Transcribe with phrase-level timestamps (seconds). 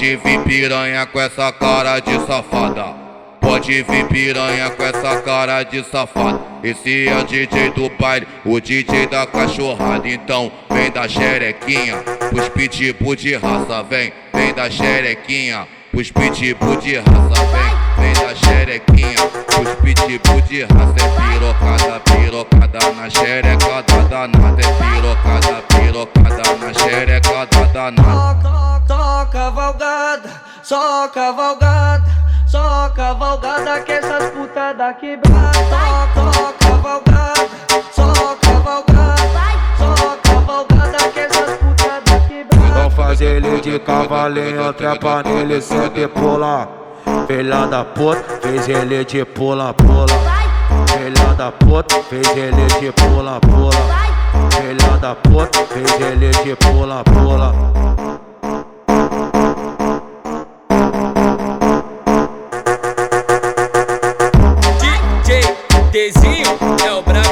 [0.00, 2.86] Pode vir piranha com essa cara de safada.
[3.38, 6.40] Pode vir piranha com essa cara de safada.
[6.64, 10.08] Esse é o DJ do baile, o DJ da cachorrada.
[10.08, 11.96] Então vem da xerequinha,
[12.32, 13.82] os pitbull de raça.
[13.82, 17.44] Vem, vem da xerequinha, os pitbull de raça.
[17.52, 19.18] Vem, vem da xerequinha,
[19.60, 20.94] os pitbull de raça.
[20.96, 24.62] É pirocada, pirocada na xerecada danada.
[24.62, 28.39] É pirocada, pirocada na xerecada danada só
[30.20, 30.30] cavalgada,
[30.62, 32.04] só cavalgada,
[32.46, 35.52] só cavalgada que essas putas da quebrada.
[35.70, 37.48] Só, só cavalgada,
[37.92, 39.16] só cavalgada,
[39.78, 42.80] só cavalgada que essas putas da quebrada.
[42.80, 46.68] Vão fazer ele de cavalinho, trepa nele, sente pula.
[47.26, 50.06] Filha da puta, fez ele de pula, pula.
[50.86, 53.70] Filha da puta, fez ele de pula, pula.
[54.50, 58.09] Filha da puta, fez ele de pula, pula.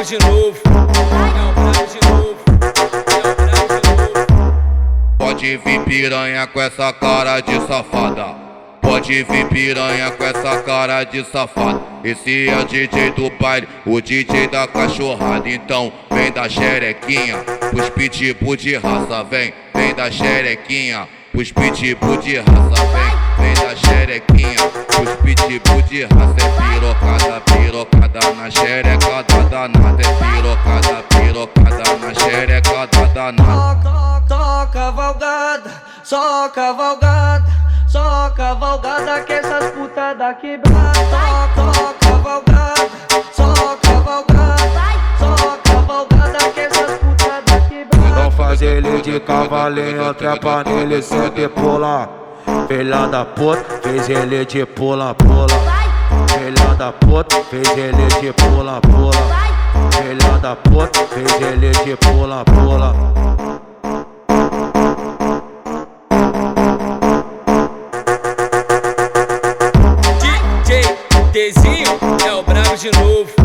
[0.09, 0.59] De novo.
[5.19, 8.34] Pode vir piranha com essa cara de safada.
[8.81, 11.83] Pode vir piranha com essa cara de safada.
[12.03, 15.47] Esse é o DJ do baile, o DJ da cachorrada.
[15.47, 17.37] Então vem da xerequinha,
[17.75, 19.22] os pitbull de raça.
[19.25, 21.06] Vem, vem da xerequinha,
[21.39, 22.84] os pitbull de raça.
[23.39, 24.56] Vem, vem da xerequinha,
[25.00, 26.34] os pitbull de raça.
[26.36, 30.03] É pirocada, pirocada na xerecada danada.
[30.03, 33.98] É pirocada, pirocada na xerecada danada.
[34.28, 35.70] Só cavalgada,
[36.03, 37.47] só cavalgada,
[37.86, 41.58] só cavalgada que essas putas da quebrada.
[49.11, 52.09] De cavalinho, trepa nele, sente pula.
[52.69, 55.47] Filha da puta, fez ele de pula, pula.
[56.28, 59.12] Filha da puta, fez ele de pula, pula.
[59.93, 62.94] Filha da puta, fez ele de pula, pula.
[70.65, 70.97] DJ
[71.33, 73.38] Dezinho é o brabo de novo.